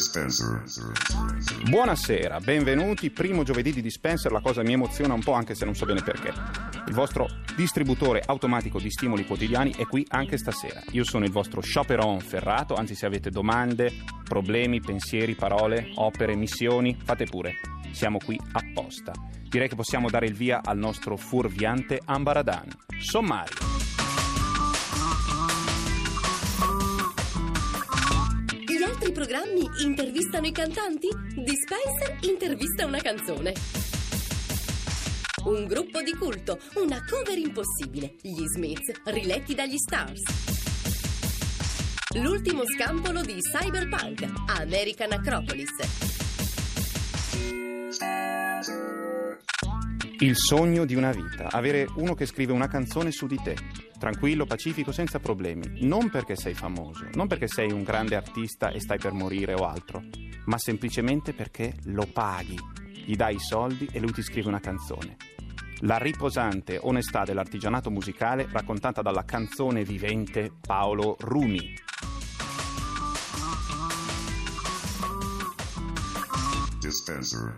[0.00, 0.62] Dispenser.
[1.68, 3.10] Buonasera, benvenuti.
[3.10, 6.02] Primo giovedì di Dispenser, la cosa mi emoziona un po' anche se non so bene
[6.02, 6.32] perché.
[6.86, 10.80] Il vostro distributore automatico di stimoli quotidiani è qui anche stasera.
[10.92, 13.92] Io sono il vostro chaperon ferrato, anzi se avete domande,
[14.24, 17.56] problemi, pensieri, parole, opere, missioni, fate pure.
[17.92, 19.12] Siamo qui apposta.
[19.46, 22.68] Direi che possiamo dare il via al nostro fuorviante Ambaradan.
[22.98, 23.79] Sommario.
[29.20, 31.06] Programmi intervistano i cantanti?
[31.34, 33.52] Dispenser intervista una canzone.
[35.44, 40.22] Un gruppo di culto, una cover impossibile, gli Smiths riletti dagli Stars.
[42.14, 45.68] L'ultimo scampolo di Cyberpunk, American Acropolis.
[50.22, 53.56] Il sogno di una vita, avere uno che scrive una canzone su di te,
[53.98, 58.80] tranquillo, pacifico, senza problemi, non perché sei famoso, non perché sei un grande artista e
[58.80, 60.02] stai per morire o altro,
[60.44, 62.54] ma semplicemente perché lo paghi,
[63.06, 65.16] gli dai i soldi e lui ti scrive una canzone.
[65.84, 71.76] La riposante onestà dell'artigianato musicale raccontata dalla canzone vivente Paolo Rumi.
[76.78, 77.56] Dispenser.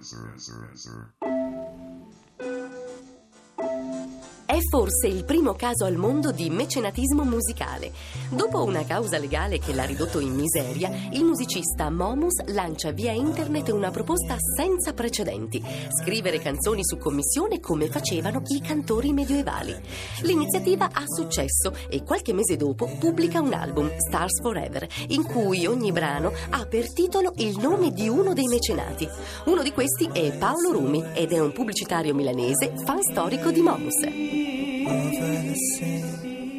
[4.72, 7.92] Forse il primo caso al mondo di mecenatismo musicale.
[8.30, 13.68] Dopo una causa legale che l'ha ridotto in miseria, il musicista Momus lancia via internet
[13.68, 15.62] una proposta senza precedenti:
[16.00, 19.78] scrivere canzoni su commissione come facevano i cantori medievali.
[20.22, 25.92] L'iniziativa ha successo e qualche mese dopo pubblica un album, Stars Forever, in cui ogni
[25.92, 29.06] brano ha per titolo il nome di uno dei mecenati.
[29.44, 34.60] Uno di questi è Paolo Rumi ed è un pubblicitario milanese, fan storico di Momus.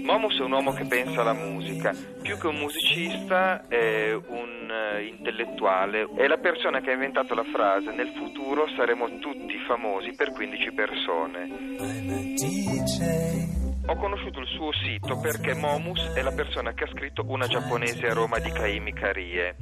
[0.04, 5.06] Momus è un uomo che pensa alla musica, più che un musicista è un eh,
[5.06, 10.32] intellettuale, è la persona che ha inventato la frase nel futuro saremo tutti famosi per
[10.32, 11.50] 15 persone.
[13.86, 18.08] Ho conosciuto il suo sito perché Momus è la persona che ha scritto Una giapponese
[18.08, 19.56] a Roma di Kaimi Karie.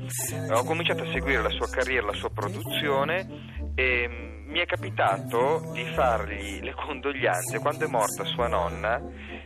[0.53, 3.27] Ho cominciato a seguire la sua carriera, la sua produzione
[3.73, 9.01] e mm, mi è capitato di fargli le condoglianze quando è morta sua nonna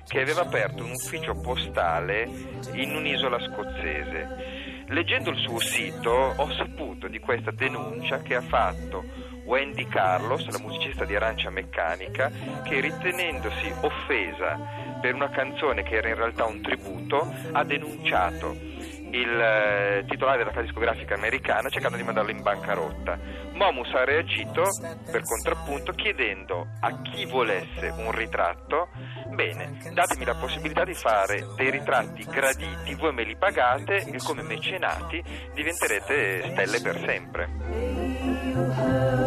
[0.08, 2.28] che aveva aperto un ufficio postale
[2.74, 4.84] in un'isola scozzese.
[4.88, 9.04] Leggendo il suo sito ho saputo di questa denuncia che ha fatto
[9.46, 12.32] Wendy Carlos, la musicista di Arancia Meccanica,
[12.64, 14.58] che ritenendosi offesa
[15.00, 18.58] per una canzone che era in realtà un tributo, ha denunciato
[19.16, 23.18] il eh, titolare della casa discografica americana cercando di mandarlo in bancarotta.
[23.54, 24.64] Momus ha reagito
[25.10, 28.90] per contrappunto chiedendo a chi volesse un ritratto,
[29.34, 34.42] bene, datemi la possibilità di fare dei ritratti graditi, voi me li pagate e come
[34.42, 39.25] mecenati diventerete stelle per sempre.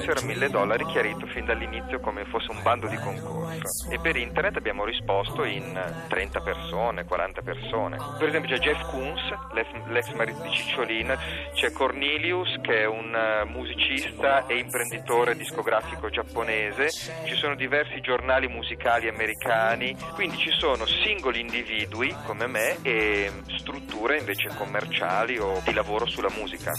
[0.00, 3.90] Prezzo era 1000 dollari, chiarito fin dall'inizio come fosse un bando di concorso.
[3.90, 5.78] E per internet abbiamo risposto in
[6.08, 7.98] 30 persone, 40 persone.
[8.18, 9.20] Per esempio c'è Jeff Koons,
[9.52, 11.18] l'ex, l'ex marito di Cicciolina,
[11.52, 18.48] c'è Cornelius che è un eh, musicista e imprenditore discografico giapponese, ci sono diversi giornali
[18.48, 25.74] musicali americani, quindi ci sono singoli individui come me e strutture invece commerciali o di
[25.74, 26.72] lavoro sulla musica.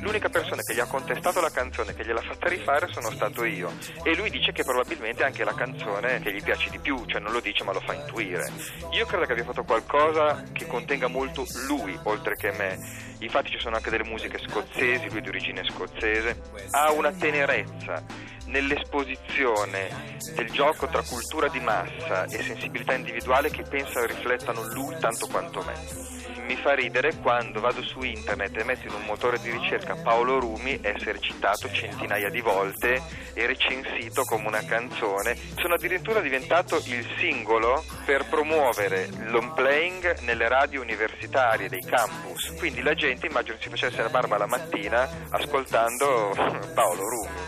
[0.00, 3.70] L'unica persona che gli ha contestato la canzone, che gliel'ha fatta rifare, sono stato io.
[4.02, 7.20] E lui dice che probabilmente è anche la canzone che gli piace di più, cioè
[7.20, 8.50] non lo dice ma lo fa intuire.
[8.92, 12.78] Io credo che abbia fatto qualcosa che contenga molto lui, oltre che me.
[13.20, 16.40] Infatti ci sono anche delle musiche scozzesi, lui è di origine scozzese.
[16.70, 18.02] Ha una tenerezza
[18.48, 25.26] nell'esposizione del gioco tra cultura di massa e sensibilità individuale che pensa riflettano lui tanto
[25.26, 26.18] quanto me
[26.48, 30.40] mi fa ridere quando vado su internet e metto in un motore di ricerca Paolo
[30.40, 33.02] Rumi essere citato centinaia di volte
[33.34, 35.36] e recensito come una canzone.
[35.56, 42.54] Sono addirittura diventato il singolo per promuovere l'on playing nelle radio universitarie dei campus.
[42.56, 46.30] Quindi la gente immagino si facesse la barba la mattina ascoltando
[46.72, 47.47] Paolo Rumi.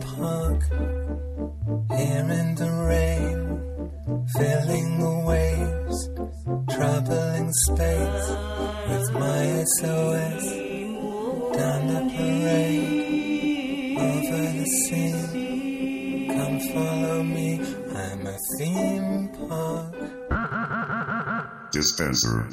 [8.89, 10.45] with my SOS
[11.57, 16.27] down the parade over the sea.
[16.27, 17.59] Come follow me,
[17.93, 20.01] I'm a theme park.
[21.71, 22.47] Dispenser.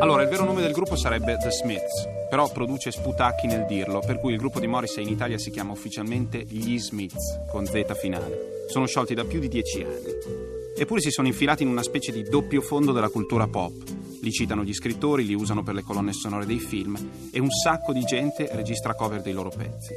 [0.00, 4.18] Allora, il vero nome del gruppo sarebbe The Smiths, però produce sputacchi nel dirlo, per
[4.18, 8.64] cui il gruppo di Morrissey in Italia si chiama ufficialmente Gli Smiths, con Z finale.
[8.68, 10.55] Sono sciolti da più di dieci anni.
[10.78, 13.72] Eppure si sono infilati in una specie di doppio fondo della cultura pop.
[14.20, 16.96] Li citano gli scrittori, li usano per le colonne sonore dei film
[17.30, 19.94] e un sacco di gente registra cover dei loro pezzi.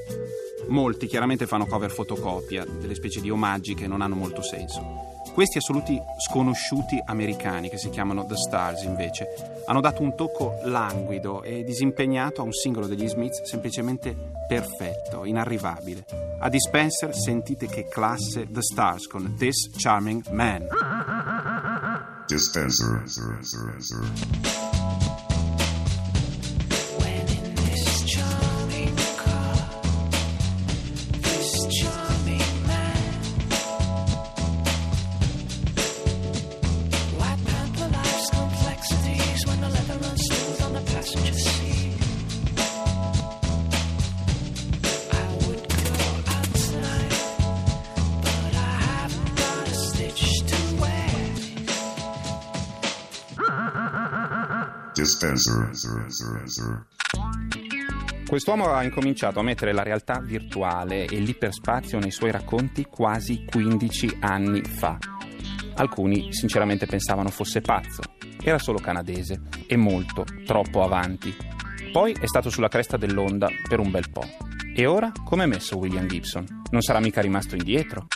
[0.67, 5.18] Molti chiaramente fanno cover fotocopia, delle specie di omaggi che non hanno molto senso.
[5.33, 9.27] Questi assoluti sconosciuti americani, che si chiamano The Stars invece,
[9.65, 14.15] hanno dato un tocco languido e disimpegnato a un singolo degli Smiths semplicemente
[14.47, 16.05] perfetto, inarrivabile.
[16.39, 20.67] A Dispenser sentite che classe The Stars con This Charming Man.
[22.27, 23.03] Dispenser.
[54.99, 56.85] Dispenser.
[58.27, 64.17] Quest'uomo ha incominciato a mettere la realtà virtuale e l'iperspazio nei suoi racconti quasi 15
[64.19, 64.97] anni fa.
[65.75, 68.01] Alcuni sinceramente pensavano fosse pazzo.
[68.43, 71.33] Era solo canadese e molto, troppo avanti.
[71.93, 74.27] Poi è stato sulla cresta dell'onda per un bel po'.
[74.75, 76.45] E ora come è messo William Gibson?
[76.71, 78.07] Non sarà mica rimasto indietro?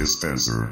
[0.00, 0.70] Dispenser.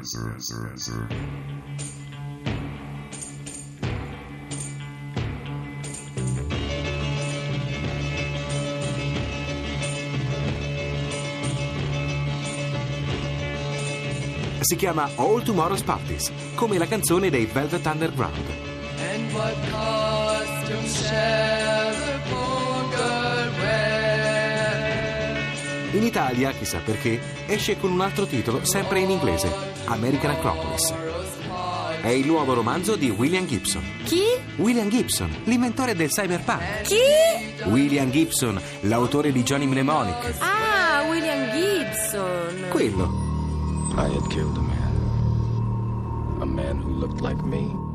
[14.61, 18.59] Si chiama All Tomorrow's Parties, come la canzone dei Velvet Underground.
[25.91, 29.51] In Italia, chissà perché, esce con un altro titolo, sempre in inglese,
[29.85, 30.93] American Acropolis.
[32.01, 33.81] È il nuovo romanzo di William Gibson.
[34.03, 34.21] Chi?
[34.57, 36.81] William Gibson, l'inventore del cyberpunk.
[36.83, 37.69] Chi?
[37.69, 40.35] William Gibson, l'autore di Johnny Mnemonic.
[40.37, 42.69] Ah, William Gibson.
[42.69, 43.09] Quello.
[43.97, 46.37] I had killed a man.
[46.41, 47.87] A man who looked like me.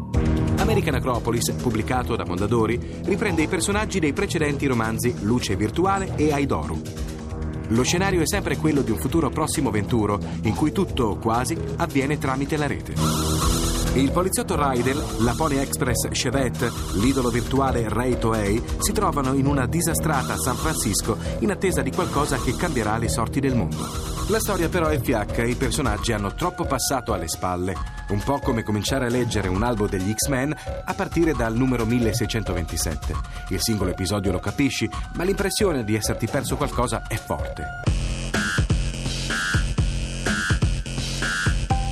[0.58, 7.03] American Acropolis, pubblicato da Mondadori, riprende i personaggi dei precedenti romanzi Luce Virtuale e Aidoru.
[7.74, 11.58] Lo scenario è sempre quello di un futuro prossimo venturo, in cui tutto o quasi
[11.76, 12.94] avviene tramite la rete.
[13.94, 19.66] Il poliziotto Rydell, la Pony Express Chevette, l'idolo virtuale Ray Toei si trovano in una
[19.66, 24.13] disastrata San Francisco in attesa di qualcosa che cambierà le sorti del mondo.
[24.28, 27.76] La storia però è fiacca e i personaggi hanno troppo passato alle spalle,
[28.08, 30.54] un po' come cominciare a leggere un albo degli X-Men
[30.86, 33.14] a partire dal numero 1627.
[33.50, 37.64] Il singolo episodio lo capisci, ma l'impressione di esserti perso qualcosa è forte.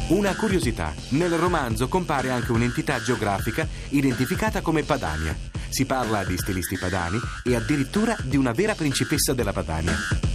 [0.08, 5.36] Una curiosità, nel romanzo compare anche un'entità geografica identificata come Padania.
[5.68, 10.31] Si parla di stilisti padani e addirittura di una vera principessa della Padania.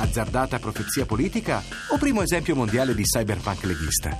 [0.00, 4.16] Azzardata profezia politica o primo esempio mondiale di cyberpunk leghista?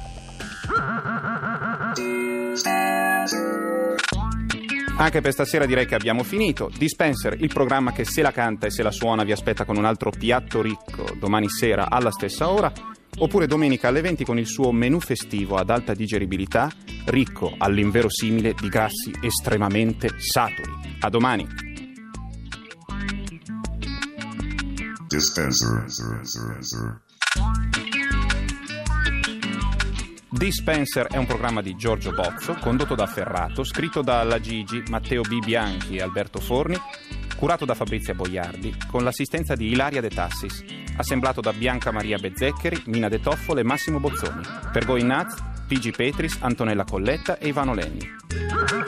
[4.97, 6.69] Anche per stasera direi che abbiamo finito.
[6.77, 9.85] Dispenser, il programma che se la canta e se la suona vi aspetta con un
[9.85, 12.73] altro piatto ricco domani sera alla stessa ora,
[13.19, 16.69] oppure domenica alle 20 con il suo menù festivo ad alta digeribilità,
[17.07, 20.97] ricco all'inverosimile di grassi estremamente saturi.
[20.99, 21.68] A domani!
[25.09, 25.87] Dispenser.
[30.29, 35.23] Dispenser è un programma di Giorgio Bozzo, condotto da Ferrato, scritto da La Gigi, Matteo
[35.23, 35.43] B.
[35.43, 36.79] Bianchi e Alberto Forni,
[37.37, 40.63] curato da Fabrizia Boiardi, con l'assistenza di Ilaria De Tassis,
[40.99, 45.91] assemblato da Bianca Maria Bezzeccheri, Mina De Toffolo e Massimo Bozzoni, per Going Nuts, Pigi
[45.91, 48.88] Petris, Antonella Colletta e Ivano Lenni.